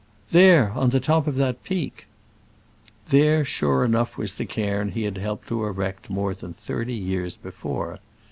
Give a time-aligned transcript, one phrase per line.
[0.31, 2.07] "There, on the top of that peak."
[3.09, 7.35] There, sure enough, was the cairn he had helped to erect more than thirty years
[7.35, 7.99] before.